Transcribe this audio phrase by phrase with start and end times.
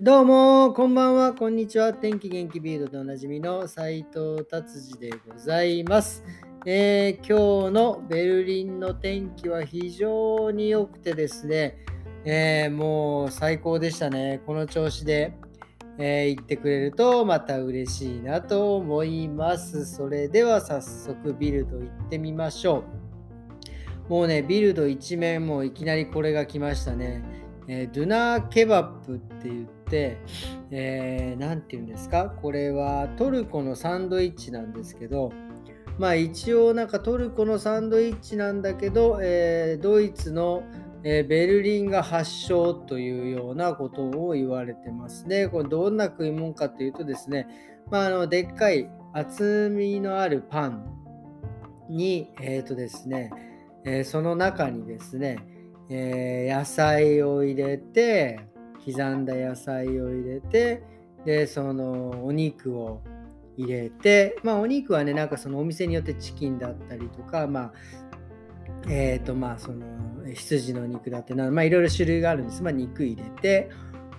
[0.00, 1.92] どうも、こんばんは、こんにちは。
[1.92, 6.22] 天気元気ビードでおなじみの斉藤達治でございます、
[6.66, 11.78] えー今日のベルリンの天気は非常に良くてですね、
[12.24, 14.40] えーもう最高でしたね。
[14.46, 15.32] この調子で、
[15.98, 19.84] えー言ってくれるとまた嬉しいなと思います。
[19.84, 22.84] それでは早速ビルド行ってみましょ
[24.06, 24.10] う。
[24.10, 27.24] もうね、ビルド一面もういきなりこれが来ましたね。
[27.66, 29.77] えドゥナーケバップって言って、
[30.70, 32.30] えーて言うんですか？
[32.30, 35.32] これはトルコのサンドイッチなんですけど、
[35.98, 40.62] まあ一応なんかトルコのサンドイッチなんだけど、えードイツの、
[41.04, 45.48] えベルリンが発祥というようなことを言われてますね。
[45.48, 47.46] これどんな食い物かというとですね、
[47.90, 50.84] まあ、あのでっかい厚みのあるパン
[51.88, 53.30] に、えーとですね、
[53.84, 55.38] えーその中にですね、
[55.88, 58.40] えー野菜を入れて
[58.92, 60.82] 刻んだ野菜を入れて
[61.24, 63.02] でそのお肉を
[63.56, 67.72] 入れてまあお肉はねなんかそのお店によってチキンだったりとかまあ
[68.88, 69.84] えっ、とまあその
[70.32, 72.62] 羊の肉だってなまあいろいろ種類があるんです。
[72.62, 73.70] まあ肉入れて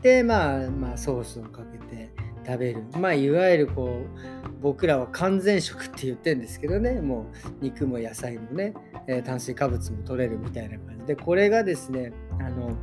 [0.01, 2.11] でまあまあソースをかけて
[2.45, 2.83] 食べる。
[2.99, 7.01] まあいわゆるこう僕らは完全食って言ってるんですけどね。
[7.01, 8.73] もう肉も野菜もね
[9.07, 11.15] え炭水化物も取れるみたいな感じで。
[11.15, 12.75] これがですねあの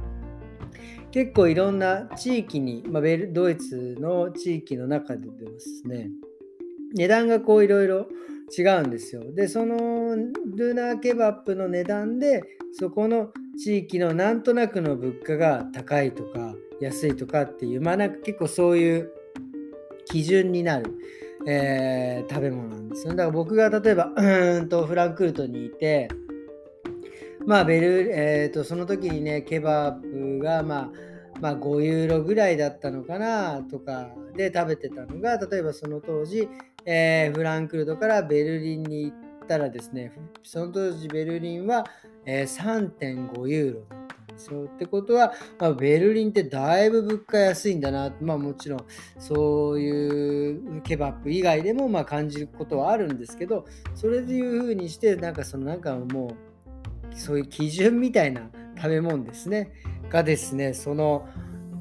[1.10, 6.10] 結構いろんな地域に、まあ、ベルドイツの地域の中でですね
[6.94, 8.06] 値段がこういろいろ
[8.56, 10.16] 違うんですよでその
[10.54, 12.42] ルナーケバップの値段で
[12.72, 19.10] そこの地域のなんとなくの物価が高いとか安いとかっていうまあなんか結構そういう
[20.04, 20.98] 基準になる
[21.46, 23.12] えー食べ物なんですよ。
[23.12, 26.08] だから僕が例えばうんとフランクフルトにいて、
[27.46, 30.90] まあベル、えーとその時にね、ケバブがまあ、
[31.40, 36.48] まあ5ユーロぐらいだったのかなとかで食べてたのが、例えばその当時、
[36.84, 40.12] えーフランクフルトからベルリンに行ったらですね、
[40.42, 41.84] その当時ベルリンは、
[42.24, 44.64] えー3.5ユーロだったんですよ。
[44.64, 48.84] ってことは、まあ、ベルリンってだいぶ物価安いんだな、まあもちろん
[49.20, 56.45] そういうケバップ以外でもまあ感じることはあるんですけどそれでいう風にしてなんかそのなんかもう
[57.16, 59.72] そういう基準みたいな食べ物ですね。
[60.08, 61.26] がですねその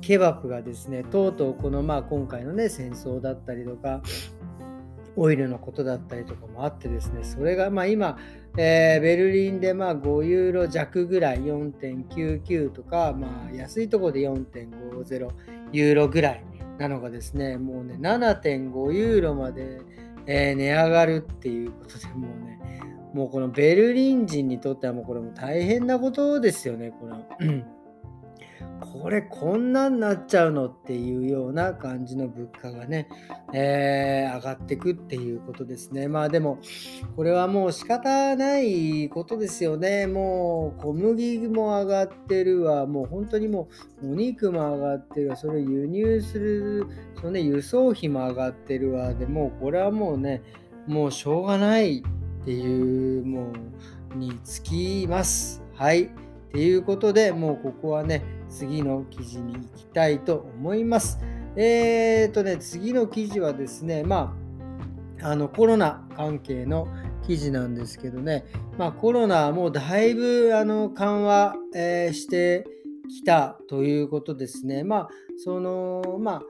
[0.02, 4.02] ケバップがですねとうとうこのまあ今回のね戦争だったりとか
[5.16, 8.18] オイルのことだったりとかもあってですねそれがまあ今、
[8.58, 15.30] えーベルリンでまあ5ユーロ弱ぐらい4.99とかまあ安いところで4.50
[15.72, 16.44] ユーロぐらい
[16.78, 19.80] なのがですね、もうね、7.5ユーロまで、
[20.28, 22.60] えー値上がるっていうことでもうね、
[23.16, 27.64] もうこのベルリン人にとってはもうこれも大変なことですよね、これ。
[28.82, 33.08] これこんなんなっちゃうのっていうような感じの物価がね、
[33.54, 36.10] えー上がってくっていうことですね。
[36.10, 36.60] まあでも、
[37.16, 40.08] これはもう仕方ないことですよね。
[40.08, 42.86] もう小麦も上がってるわ。
[42.86, 43.70] もう本当にも
[44.04, 45.38] うお肉も上がってるわ。
[45.38, 46.86] それを輸入する、
[47.18, 49.14] そのね、輸送費も上がってるわ。
[49.14, 50.42] でもこれはもうね、
[50.86, 52.04] もうしょうがない
[52.46, 53.52] っていう、も
[54.14, 55.64] う、につきます。
[55.74, 56.04] はい。
[56.04, 56.10] っ
[56.52, 61.18] ていうことでもうここはね、次の記事に行きたいと思います。
[61.56, 64.38] えーとね、次の記事はですね、ま
[65.22, 66.88] あ、あのコロナ関係の
[67.26, 68.46] 記事なんですけどね、
[68.78, 72.68] まあ、コロナもうだいぶあの緩和、えーして
[73.10, 74.84] きたということですね。
[74.84, 75.10] まあ、
[75.44, 76.42] その、まあ、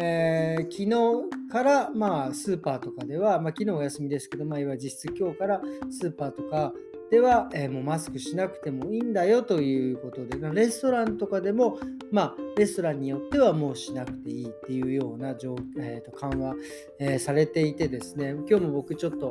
[0.00, 5.60] えー昨日から、まあ、スーパーとかでは、まあ、昨日お休みですけど、まあ、いわゆる実質今日から
[5.90, 6.72] スーパーとか
[7.10, 11.78] では、えーもうマスクしなくてもいいんだよということで、まレストランとかでも、
[12.12, 16.54] まあ、レストランによってはもうしなくていいっていうような状、えーと緩和、
[17.00, 19.30] えーされていてですね、今日も僕ちょっと、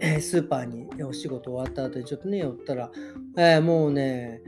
[0.00, 2.90] えースーパーにお仕事終わった後にちょっとね、寄ったら、
[3.38, 4.42] えーもうね、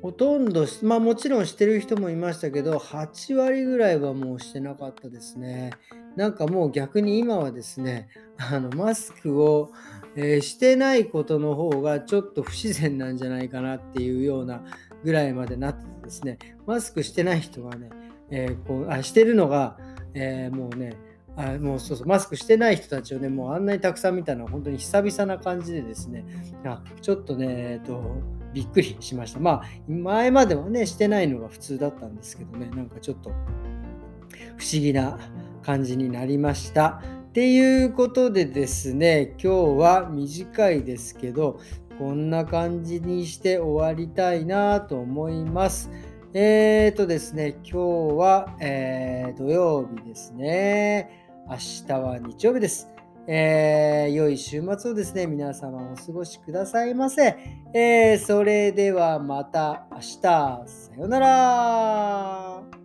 [0.00, 5.72] ほとんど、まあもちろんしてる人もいましたけど、8割ぐらいはもうしてなかったですね。
[6.16, 9.72] なんかもう逆に今はですね、あのマスクを、
[10.16, 14.62] えーしてないことの方がちょっと不自然なんじゃないかなっていうような
[15.04, 17.90] ぐらいまでなっててですね、マスクしてない人はね、
[18.30, 19.78] えーこうあしてるのが、
[20.14, 20.96] えーもうね、
[21.36, 26.24] あもうそうそう、マスクしてない人たちをね、もうあんなにたくさん見たのは本当に久々な感じでですね、
[26.64, 29.38] あちょっとね、えっと、びっくりしました。
[29.38, 35.16] まあ、前まではね、してないのが普通だったんですけどね、なんかちょっと不思議な
[35.62, 37.00] 感じになりました。
[37.28, 41.60] っていうことでですね、今日は短いですけど、
[42.00, 45.88] こんな感じにして終わりたいなと思います。
[46.34, 51.28] えーとですね、今日は、えー、土曜日ですね。
[51.48, 52.97] 明日は日曜日です。
[53.30, 57.36] えー、良い週末をですね、皆様お過ごしくださいませ。
[57.74, 60.20] えー、それではまた明日。
[60.22, 60.64] さ
[60.96, 62.77] ようなら。